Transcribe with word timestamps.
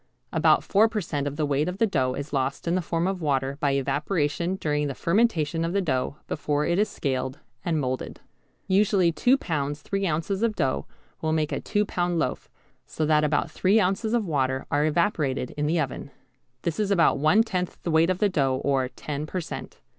About 0.33 0.63
four 0.63 0.89
per 0.89 0.99
cent. 0.99 1.27
of 1.27 1.35
the 1.35 1.45
weight 1.45 1.69
of 1.69 1.77
the 1.77 1.85
dough 1.85 2.15
is 2.15 2.33
lost 2.33 2.67
in 2.67 2.73
the 2.73 2.81
form 2.81 3.05
of 3.05 3.21
water 3.21 3.57
by 3.59 3.73
evaporation 3.73 4.55
during 4.55 4.87
the 4.87 4.95
fermentation 4.95 5.63
of 5.63 5.73
the 5.73 5.79
dough 5.81 6.17
before 6.27 6.65
it 6.65 6.79
is 6.79 6.89
scaled 6.89 7.37
and 7.63 7.79
moulded. 7.79 8.19
Usually 8.65 9.11
2 9.11 9.37
lb. 9.37 9.77
3 9.77 10.07
oz. 10.07 10.31
of 10.41 10.55
dough 10.55 10.87
will 11.21 11.33
make 11.33 11.51
a 11.51 11.59
two 11.59 11.85
pound 11.85 12.17
loaf, 12.17 12.49
so 12.87 13.05
that 13.05 13.23
about 13.23 13.51
three 13.51 13.79
ounces 13.79 14.15
of 14.15 14.25
water 14.25 14.65
are 14.71 14.87
evaporated 14.87 15.51
in 15.51 15.67
the 15.67 15.79
oven, 15.79 16.09
This 16.63 16.79
is 16.79 16.89
about 16.89 17.19
one 17.19 17.43
tenth 17.43 17.77
the 17.83 17.91
weight 17.91 18.09
of 18.09 18.17
the 18.17 18.27
dough 18.27 18.59
or 18.65 18.87
10 18.89 19.27
per 19.27 19.39
cent. 19.39 19.81